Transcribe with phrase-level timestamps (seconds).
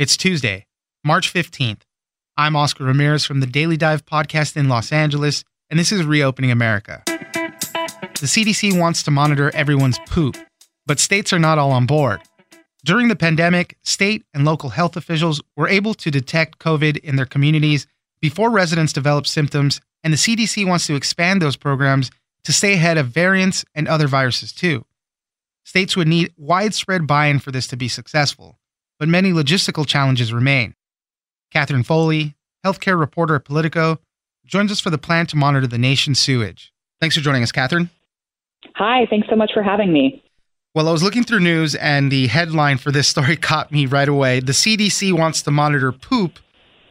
[0.00, 0.64] It's Tuesday,
[1.04, 1.82] March 15th.
[2.34, 6.50] I'm Oscar Ramirez from the Daily Dive podcast in Los Angeles, and this is Reopening
[6.50, 7.02] America.
[7.06, 10.38] The CDC wants to monitor everyone's poop,
[10.86, 12.22] but states are not all on board.
[12.82, 17.26] During the pandemic, state and local health officials were able to detect COVID in their
[17.26, 17.86] communities
[18.22, 22.10] before residents developed symptoms, and the CDC wants to expand those programs
[22.44, 24.86] to stay ahead of variants and other viruses too.
[25.62, 28.56] States would need widespread buy in for this to be successful,
[29.00, 30.74] but many logistical challenges remain.
[31.50, 33.98] Katherine Foley, healthcare reporter at Politico,
[34.46, 36.72] joins us for the plan to monitor the nation's sewage.
[37.00, 37.90] Thanks for joining us, Katherine.
[38.76, 40.22] Hi, thanks so much for having me.
[40.74, 44.08] Well, I was looking through news and the headline for this story caught me right
[44.08, 44.38] away.
[44.40, 46.38] The CDC wants to monitor poop,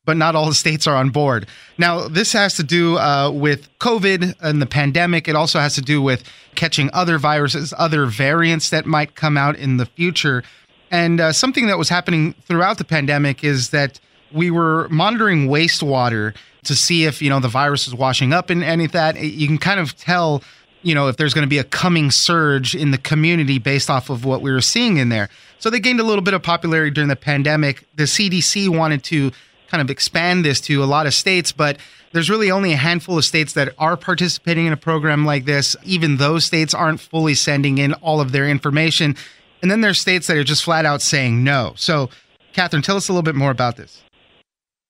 [0.04, 1.48] but not all the states are on board.
[1.78, 5.28] Now, this has to do uh, with COVID and the pandemic.
[5.28, 6.24] It also has to do with
[6.56, 10.44] catching other viruses, other variants that might come out in the future.
[10.92, 14.00] And uh, something that was happening throughout the pandemic is that
[14.32, 18.64] we were monitoring wastewater to see if you know the virus is washing up in
[18.64, 19.20] any of that.
[19.20, 20.44] You can kind of tell
[20.82, 24.10] you know, if there's going to be a coming surge in the community based off
[24.10, 25.30] of what we were seeing in there.
[25.60, 27.86] So they gained a little bit of popularity during the pandemic.
[27.96, 29.32] The CDC wanted to
[29.68, 31.78] kind of expand this to a lot of states, but
[32.12, 35.76] there's really only a handful of states that are participating in a program like this.
[35.84, 39.16] Even those states aren't fully sending in all of their information.
[39.62, 41.74] And then there's states that are just flat out saying no.
[41.76, 42.10] So,
[42.54, 44.04] Katherine, tell us a little bit more about this.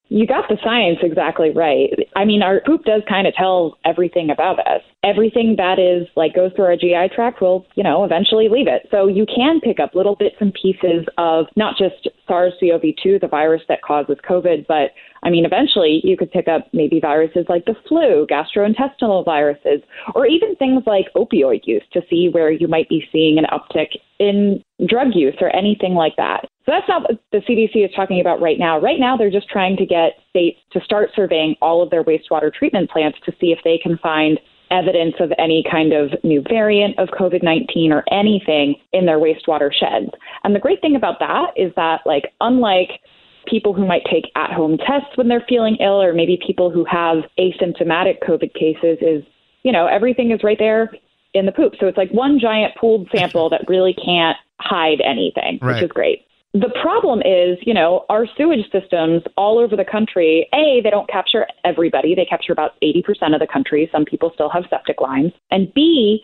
[0.09, 1.91] You got the science exactly right.
[2.15, 4.81] I mean, our poop does kind of tell everything about us.
[5.01, 8.85] Everything that is like goes through our GI tract will, you know, eventually leave it.
[8.91, 13.61] So you can pick up little bits and pieces of not just SARS-CoV-2, the virus
[13.69, 14.91] that causes COVID, but
[15.23, 19.81] I mean, eventually you could pick up maybe viruses like the flu, gastrointestinal viruses,
[20.15, 23.95] or even things like opioid use to see where you might be seeing an uptick
[24.19, 26.41] in drug use or anything like that.
[26.65, 28.79] So that's not what the CDC is talking about right now.
[28.79, 32.53] Right now, they're just trying to get states to start surveying all of their wastewater
[32.53, 34.39] treatment plants to see if they can find
[34.71, 39.71] evidence of any kind of new variant of COVID 19 or anything in their wastewater
[39.73, 40.11] sheds.
[40.43, 43.01] And the great thing about that is that, like, unlike
[43.47, 46.85] people who might take at home tests when they're feeling ill, or maybe people who
[46.85, 49.23] have asymptomatic COVID cases, is,
[49.63, 50.91] you know, everything is right there
[51.33, 51.73] in the poop.
[51.79, 55.75] So it's like one giant pooled sample that really can't hide anything, right.
[55.75, 56.25] which is great.
[56.53, 61.07] The problem is, you know, our sewage systems all over the country, A, they don't
[61.07, 62.15] capture everybody.
[62.15, 63.87] They capture about 80% of the country.
[63.91, 65.31] Some people still have septic lines.
[65.51, 66.23] And B,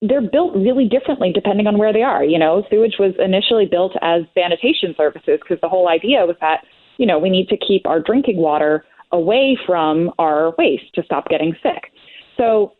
[0.00, 2.24] they're built really differently depending on where they are.
[2.24, 6.64] You know, sewage was initially built as sanitation services because the whole idea was that,
[6.96, 11.28] you know, we need to keep our drinking water away from our waste to stop
[11.28, 11.92] getting sick.
[12.38, 12.72] So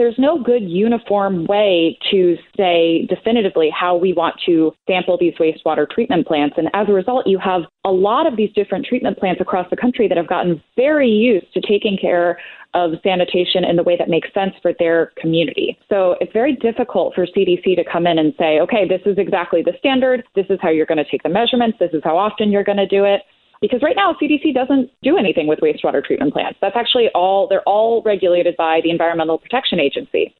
[0.00, 5.86] there's no good uniform way to say definitively how we want to sample these wastewater
[5.88, 6.54] treatment plants.
[6.56, 9.76] And as a result, you have a lot of these different treatment plants across the
[9.76, 12.38] country that have gotten very used to taking care
[12.72, 15.76] of sanitation in the way that makes sense for their community.
[15.90, 19.60] So it's very difficult for CDC to come in and say, okay, this is exactly
[19.62, 20.24] the standard.
[20.34, 21.76] This is how you're going to take the measurements.
[21.78, 23.20] This is how often you're going to do it.
[23.60, 26.58] Because right now, CDC doesn't do anything with wastewater treatment plants.
[26.62, 30.34] That's actually all, they're all regulated by the Environmental Protection Agency.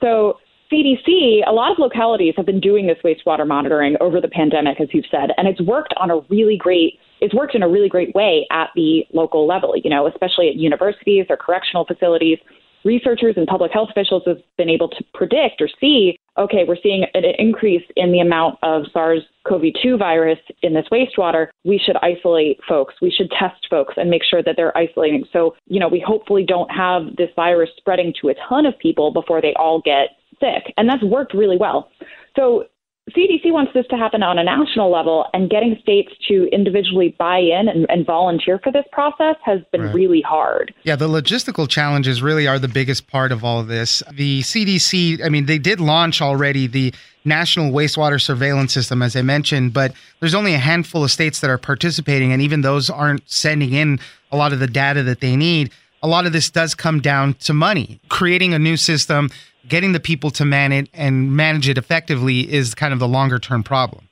[0.00, 0.38] So
[0.72, 4.88] CDC, a lot of localities have been doing this wastewater monitoring over the pandemic, as
[4.92, 8.14] you've said, and it's worked on a really great it's worked in a really great
[8.14, 12.38] way at the local level, you know, especially at universities or correctional facilities.
[12.86, 17.04] Researchers and public health officials have been able to predict or see, okay, we're seeing
[17.14, 21.48] an increase in the amount of SARS CoV 2 virus in this wastewater.
[21.64, 22.94] We should isolate folks.
[23.02, 25.24] We should test folks and make sure that they're isolating.
[25.32, 29.12] So, you know, we hopefully don't have this virus spreading to a ton of people
[29.12, 30.72] before they all get sick.
[30.76, 31.90] And that's worked really well.
[32.36, 32.66] So
[33.10, 37.38] CDC wants this to happen on a national level, and getting states to individually buy
[37.38, 39.94] in and, and volunteer for this process has been right.
[39.94, 40.74] really hard.
[40.82, 44.02] Yeah, the logistical challenges really are the biggest part of all of this.
[44.12, 46.92] The CDC, I mean, they did launch already the
[47.24, 51.50] National Wastewater Surveillance System, as I mentioned, but there's only a handful of states that
[51.50, 54.00] are participating, and even those aren't sending in
[54.32, 55.70] a lot of the data that they need.
[56.02, 58.00] A lot of this does come down to money.
[58.08, 59.30] Creating a new system
[59.68, 63.38] getting the people to man it and manage it effectively is kind of the longer
[63.38, 64.08] term problem.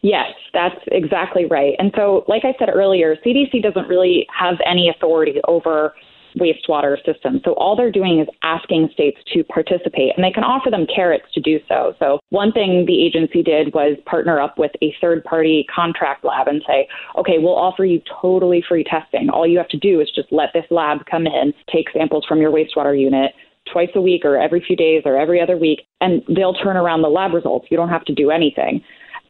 [0.00, 1.74] Yes, That's exactly right.
[1.78, 5.92] And so, like I said earlier, CDC doesn't really have any authority over
[6.36, 7.40] wastewater systems.
[7.44, 11.24] So all they're doing is asking states to participate, and they can offer them carrots
[11.34, 11.94] to do so.
[11.98, 16.48] So one thing the agency did was partner up with a third party contract lab
[16.48, 19.30] and say, okay, we'll offer you totally free testing.
[19.30, 22.40] All you have to do is just let this lab come in, take samples from
[22.40, 23.32] your wastewater unit
[23.72, 27.02] twice a week or every few days or every other week, and they'll turn around
[27.02, 27.66] the lab results.
[27.70, 28.82] You don't have to do anything.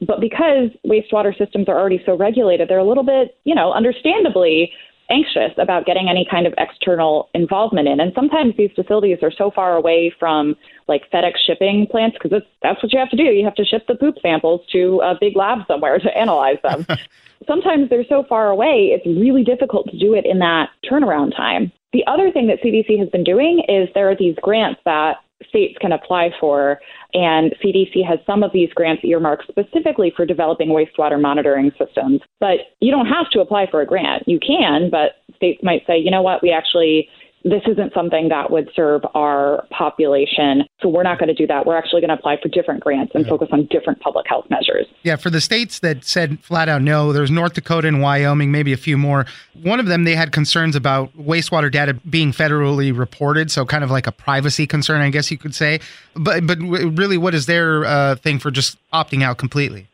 [0.06, 4.73] But because wastewater systems are already so regulated, they're a little bit, you know, understandably
[5.11, 7.99] anxious about getting any kind of external involvement in.
[7.99, 10.55] And sometimes these facilities are so far away from
[10.87, 13.25] like FedEx shipping plants because that's what you have to do.
[13.25, 16.87] You have to ship the poop samples to a big lab somewhere to analyze them.
[17.46, 21.73] sometimes they're so far away, it's really difficult to do it in that turnaround time.
[21.93, 25.17] The other thing that CDC has been doing is there are these grants that
[25.49, 26.81] states can apply for.
[27.14, 32.20] And CDC has some of these grants earmarked specifically for developing wastewater monitoring systems.
[32.40, 34.25] But you don't have to apply for a grant.
[34.26, 37.08] You can, but states might say, you know what, we actually
[37.50, 40.64] this isn't something that would serve our population.
[40.80, 41.66] So we're not going to do that.
[41.66, 43.30] We're actually going to apply for different grants and yeah.
[43.30, 44.86] focus on different public health measures.
[45.02, 48.72] Yeah, for the states that said flat out no, there's North Dakota and Wyoming, maybe
[48.72, 49.26] a few more.
[49.62, 53.90] One of them, they had concerns about wastewater data being federally reported, so kind of
[53.90, 55.80] like a privacy concern, I guess you could say.
[56.14, 59.88] But but really, what is their uh, thing for just opting out completely?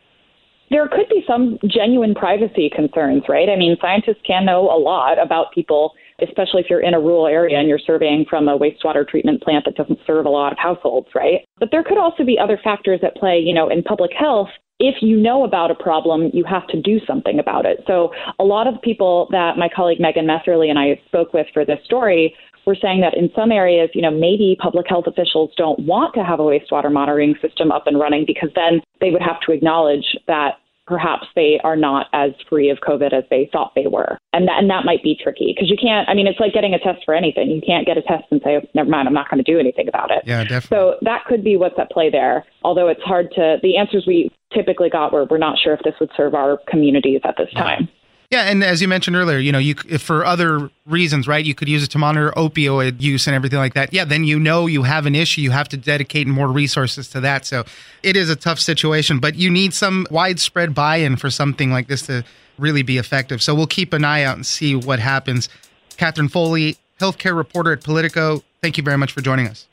[0.70, 3.48] There could be some genuine privacy concerns, right?
[3.48, 5.92] I mean, scientists can know a lot about people
[6.22, 9.64] especially if you're in a rural area and you're surveying from a wastewater treatment plant
[9.64, 11.44] that doesn't serve a lot of households, right?
[11.58, 14.48] But there could also be other factors at play, you know, in public health.
[14.80, 17.84] If you know about a problem, you have to do something about it.
[17.86, 21.64] So, a lot of people that my colleague Megan Messerly and I spoke with for
[21.64, 22.34] this story
[22.66, 26.24] were saying that in some areas, you know, maybe public health officials don't want to
[26.24, 30.16] have a wastewater monitoring system up and running because then they would have to acknowledge
[30.26, 34.18] that perhaps they are not as free of COVID as they thought they were.
[34.32, 36.74] And that, and that might be tricky because you can't, I mean, it's like getting
[36.74, 37.50] a test for anything.
[37.50, 39.58] You can't get a test and say, oh, never mind, I'm not going to do
[39.58, 40.22] anything about it.
[40.26, 40.68] Yeah, definitely.
[40.68, 42.44] So that could be what's at play there.
[42.62, 45.94] Although it's hard to, the answers we typically got were, we're not sure if this
[46.00, 47.88] would serve our communities at this time.
[48.34, 51.44] Yeah, and as you mentioned earlier, you know, you for other reasons, right?
[51.44, 53.92] You could use it to monitor opioid use and everything like that.
[53.92, 55.40] Yeah, then you know you have an issue.
[55.40, 57.46] You have to dedicate more resources to that.
[57.46, 57.62] So
[58.02, 62.02] it is a tough situation, but you need some widespread buy-in for something like this
[62.06, 62.24] to
[62.58, 63.40] really be effective.
[63.40, 65.48] So we'll keep an eye out and see what happens.
[65.96, 68.42] Katherine Foley, healthcare reporter at Politico.
[68.62, 69.68] Thank you very much for joining us.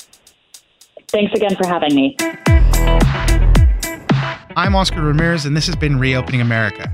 [1.08, 2.16] Thanks again for having me.
[4.56, 6.94] I'm Oscar Ramirez, and this has been Reopening America.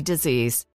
[0.01, 0.65] disease.